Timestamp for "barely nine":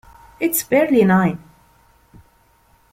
0.63-1.37